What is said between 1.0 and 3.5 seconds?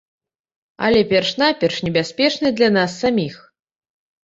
перш-наперш небяспечныя для нас саміх.